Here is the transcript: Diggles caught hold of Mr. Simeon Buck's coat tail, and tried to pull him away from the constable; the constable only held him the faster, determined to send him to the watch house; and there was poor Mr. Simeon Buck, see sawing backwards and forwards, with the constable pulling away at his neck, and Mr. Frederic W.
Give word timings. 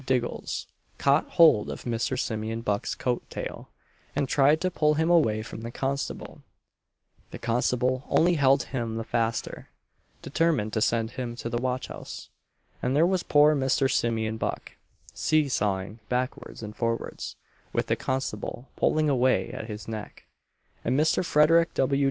Diggles 0.07 0.65
caught 0.97 1.29
hold 1.29 1.69
of 1.69 1.83
Mr. 1.83 2.17
Simeon 2.17 2.61
Buck's 2.61 2.95
coat 2.95 3.21
tail, 3.29 3.69
and 4.15 4.27
tried 4.27 4.59
to 4.61 4.71
pull 4.71 4.95
him 4.95 5.11
away 5.11 5.43
from 5.43 5.61
the 5.61 5.69
constable; 5.69 6.41
the 7.29 7.37
constable 7.37 8.03
only 8.09 8.33
held 8.33 8.63
him 8.63 8.95
the 8.95 9.03
faster, 9.03 9.69
determined 10.23 10.73
to 10.73 10.81
send 10.81 11.11
him 11.11 11.35
to 11.35 11.49
the 11.51 11.59
watch 11.61 11.85
house; 11.85 12.29
and 12.81 12.95
there 12.95 13.05
was 13.05 13.21
poor 13.21 13.55
Mr. 13.55 13.87
Simeon 13.91 14.37
Buck, 14.37 14.71
see 15.13 15.47
sawing 15.47 15.99
backwards 16.09 16.63
and 16.63 16.75
forwards, 16.75 17.35
with 17.71 17.85
the 17.85 17.95
constable 17.95 18.69
pulling 18.75 19.07
away 19.07 19.51
at 19.51 19.67
his 19.67 19.87
neck, 19.87 20.25
and 20.83 20.99
Mr. 20.99 21.23
Frederic 21.23 21.75
W. 21.75 21.99